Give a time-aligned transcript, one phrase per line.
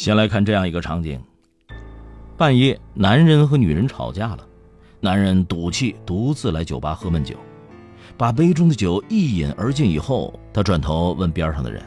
[0.00, 1.22] 先来看这样一个场景：
[2.34, 4.38] 半夜，男人和女人吵架了，
[4.98, 7.36] 男人赌气独自来酒吧喝闷酒，
[8.16, 11.82] 把杯中的酒一饮而尽以后，他转头问边上的人：“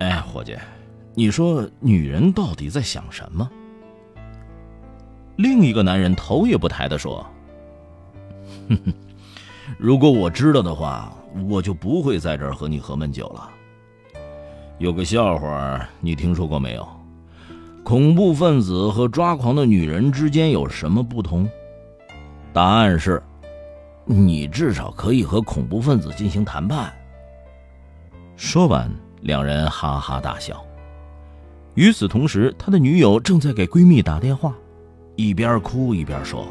[0.00, 0.56] 哎，伙计，
[1.14, 3.48] 你说女人到底在想什么？”
[5.38, 7.24] 另一个男人头也不抬的说
[8.68, 8.92] ：“哼哼，
[9.78, 11.16] 如果我知道的话，
[11.48, 13.48] 我就不会在这儿和你喝闷酒了。”
[14.80, 16.88] 有个笑话，你听说过没有？
[17.84, 21.46] 恐怖分子和抓狂的女人之间有什么不同？
[22.50, 23.22] 答案是，
[24.06, 26.90] 你至少可以和恐怖分子进行谈判。
[28.36, 30.64] 说完，两人哈哈大笑。
[31.74, 34.54] 与此同时，他的女友正在给闺蜜打电话，
[35.14, 36.48] 一边哭一边说：“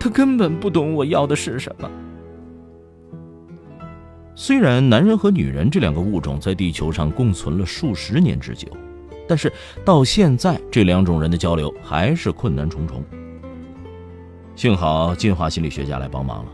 [0.00, 1.90] 他根本不懂我要的是什么。”
[4.40, 8.68] 虽然男人和女人这两个物种在地球上共存了数十年之久，
[9.26, 9.52] 但是
[9.84, 13.02] 到现在这两种人的交流还是困难重重。
[14.54, 16.52] 幸好进化心理学家来帮忙了。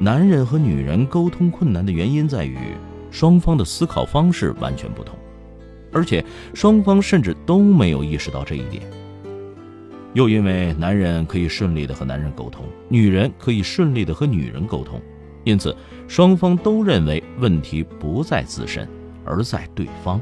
[0.00, 2.58] 男人和女人沟通困难的原因在于
[3.12, 5.16] 双方的思考方式完全不同，
[5.92, 8.82] 而且双方甚至都没有意识到这一点。
[10.14, 15.00] 又因为男人可以顺利的和男人沟通，女人可以顺利的和女人沟通。
[15.44, 15.74] 因此，
[16.06, 18.88] 双方都认为问题不在自身，
[19.24, 20.20] 而在对方。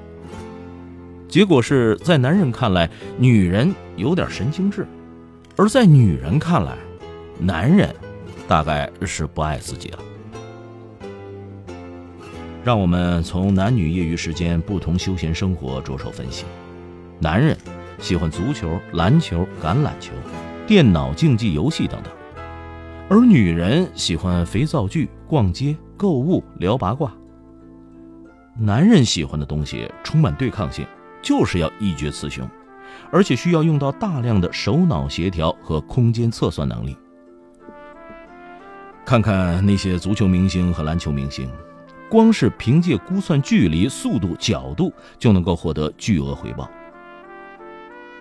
[1.28, 4.84] 结果是在男人看来，女人有点神经质；
[5.56, 6.76] 而在女人看来，
[7.38, 7.94] 男人
[8.48, 9.98] 大概是不爱自己了。
[12.64, 16.44] 让我们从男女业余时间不同休闲生活着手分析：
[17.18, 17.56] 男人
[17.98, 20.12] 喜欢足球、篮球、橄榄球、
[20.66, 22.12] 电脑竞技游戏等等。
[23.08, 27.14] 而女人喜欢肥皂剧、逛街、购物、聊八卦。
[28.58, 30.84] 男人喜欢的东西充满对抗性，
[31.22, 32.44] 就是要一决雌雄，
[33.12, 36.96] 而且需要用到大量的手脑协调和空间测算能力。
[39.06, 41.48] 看看那些足球明星和篮球明星，
[42.08, 46.68] 光是凭借估算距离、速度、角度就能够获得巨额回报。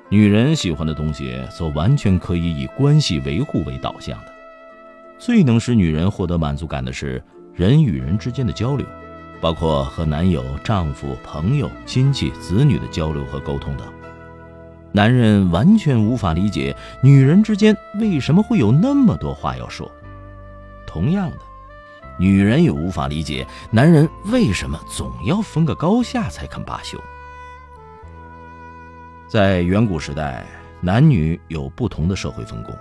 [0.09, 4.38] 女人喜欢的东西则完全可以以关系维护为导向的。
[5.19, 7.21] 最能使女人获得满足感的是
[7.53, 8.87] 人与人之间的交流，
[9.41, 13.85] 包括和男友、丈夫、朋友、亲戚、子女的交流和沟通等。
[14.93, 19.91] 男人完全无法理解女人之间为什么会有那么多话要说，
[20.87, 21.37] 同样的，
[22.17, 26.97] 女人也无法理解男人为什么总要分个高下才肯罢休。
[29.27, 30.45] 在远古时代，
[30.79, 32.73] 男女有不同的社会分工。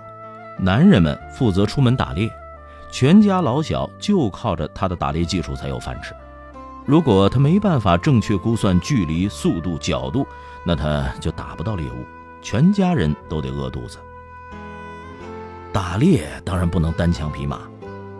[0.61, 2.29] 男人们负责出门打猎，
[2.91, 6.13] 全家老小就靠着他的打猎技术才有饭吃。
[6.85, 10.25] 如果他没办法正确估算距离、速度、角度，
[10.65, 12.03] 那他就打不到猎物，
[12.41, 13.99] 全家人都得饿肚子。
[15.71, 17.61] 打猎当然不能单枪匹马，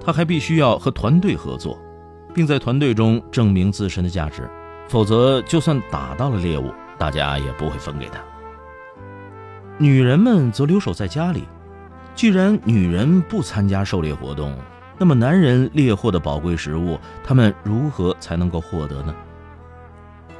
[0.05, 1.77] 他还必须要和团队合作，
[2.33, 4.49] 并在团队中证明自身的价值，
[4.87, 8.19] 否则就算打到了猎物，大家也不会分给他。
[9.77, 11.47] 女人们则留守在家里。
[12.19, 14.53] 既然女人不参加狩猎活动，
[14.97, 19.15] 那么男人猎获的宝贵食物，他们如何才能够获得呢？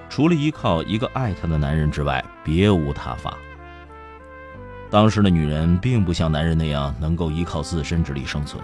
[0.10, 3.38] 除了依靠一个爱她的男人之外，别无他法。
[4.90, 8.62] 当时的女人并不像男人那样能够依靠自身之力生存。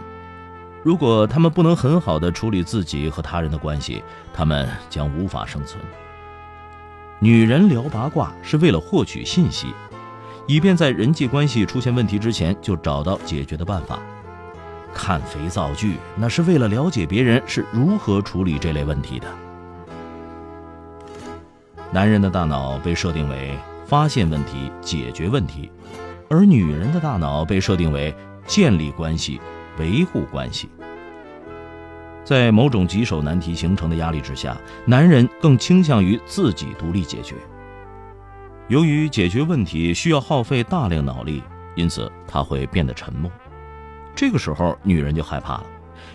[0.84, 4.04] 如果她们不能很好的处理自己和他人的关系，
[4.34, 5.82] 她们将无法生存。
[7.20, 9.68] 女人聊八卦是为了获取信息。
[10.48, 14.00] 以便在人际关系出现问题之前就找到解决的办法。
[14.94, 19.28] 看肥皂剧，那是为了了解别人是如何处理这类问题的。
[21.92, 25.70] 男人的大脑被设定为发现问题、解决问题，
[26.30, 28.14] 而女人的大脑被设定为
[28.46, 29.40] 建立关系、
[29.80, 30.70] 维护关系。
[32.24, 37.36] 在某种棘手难题形成的压力之下，男人更倾向于自己独立解决。
[38.68, 41.44] 由于解决问题需要耗费大量脑力，
[41.76, 43.32] 因此他会变得沉默。
[44.16, 45.66] 这个时候，女人就害怕了，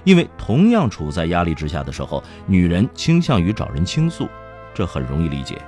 [0.02, 4.28] 因为同样处在压力之下的时候，女人倾向于找人倾诉，
[4.74, 5.60] 这很容易理解。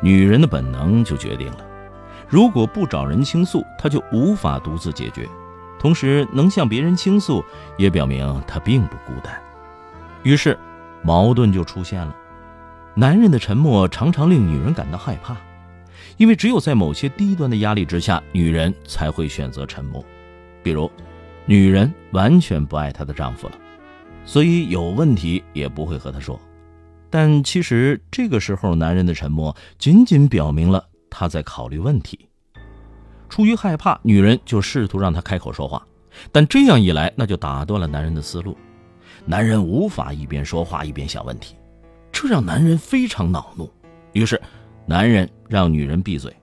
[0.00, 1.58] 女人的本能就决定了，
[2.28, 5.28] 如果不找人倾诉，她就无法独自解决。
[5.80, 7.44] 同时，能向别人倾诉，
[7.76, 9.34] 也表明她并不孤单。
[10.22, 10.56] 于是，
[11.02, 12.14] 矛盾就出现了。
[12.94, 15.36] 男人的沉默常常令女人感到害怕，
[16.16, 20.04] 因为只有在某些低端的压力之下，女人才会选择沉默。
[20.62, 20.90] 比如，
[21.46, 23.54] 女人完全不爱她的丈夫了，
[24.24, 26.40] 所以有问题也不会和他说。
[27.10, 32.28] 但其实这个时候，男人的沉默仅仅表明了他在考虑问题。
[33.28, 35.86] 出于害怕，女人就试图让他开口说话，
[36.32, 38.56] 但这样一来，那就打断了男人的思路。
[39.24, 41.54] 男人无法一边说话一边想问题，
[42.12, 43.72] 这让男人非常恼怒。
[44.12, 44.40] 于是，
[44.86, 46.34] 男人让女人闭嘴。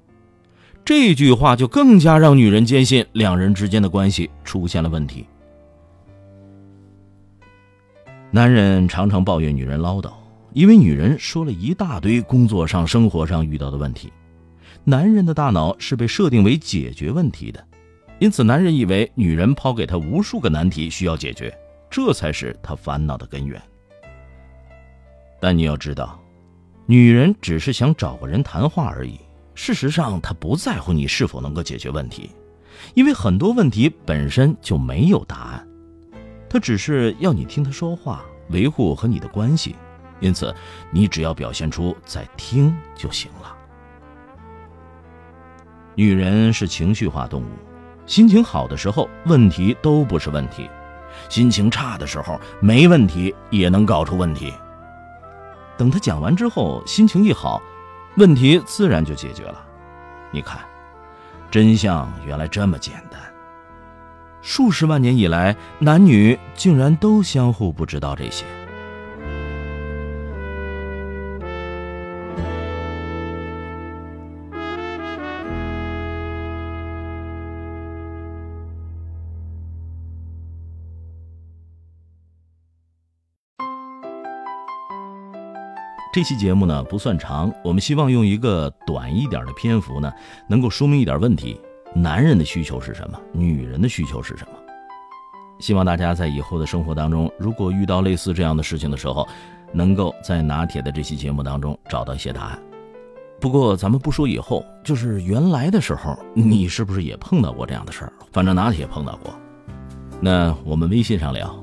[0.84, 5.26] 这句话就更加让女人坚信两人之间的关系出现了问题。
[8.32, 10.12] 男人常常抱怨女人唠叨。
[10.54, 14.12] 因为女人说了一大堆工作上、生活上遇到的问题，
[14.84, 17.66] 男人的大脑是被设定为解决问题的，
[18.20, 21.58] 因此男人以为女人抛给他无数个难题需要解决，
[21.90, 23.62] 这才是他烦恼的根源。
[25.40, 26.21] 但你要知道，
[26.92, 29.18] 女人只是想找个人谈话而已，
[29.56, 32.30] 事实上她不在乎你是否能够解决问题，
[32.96, 35.68] 因为很多问题本身就没有答案，
[36.50, 39.74] 她只是要你听她说话，维护和你的关系。
[40.20, 40.54] 因此，
[40.92, 43.56] 你只要表现出在听就行了。
[45.96, 47.54] 女人是情绪化动物，
[48.06, 50.70] 心情好的时候问题都不是问题，
[51.30, 54.52] 心情差的时候没问题也能搞出问题。
[55.78, 57.62] 等他讲完之后，心情一好，
[58.16, 59.66] 问题自然就解决了。
[60.32, 60.60] 你看，
[61.50, 63.20] 真相原来这么简单。
[64.42, 68.46] 数十万年以来，男女竟然都相互不知道这些。
[86.14, 90.12] 这期节目呢不算长，我们希望用一个短一点的篇幅呢，
[90.46, 91.58] 能够说明一点问题：
[91.96, 93.18] 男人的需求是什么？
[93.32, 94.52] 女人的需求是什么？
[95.62, 99.26] 希望大家在以后的生活当中，如果遇到类似这样的事情的时候，
[99.72, 102.60] 能够在拿铁的这期节目当中找到一些答案。
[103.40, 108.12] 不过咱们不说以后，就是原来的时候，你是不是也碰到过这样的事儿？
[108.34, 109.34] 反正拿铁碰到过。
[110.20, 111.58] 那我们微信上聊，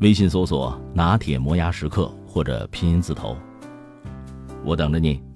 [0.00, 3.36] 微信搜索“拿铁磨牙时刻”或者拼音字头。
[4.64, 5.29] 我等着你。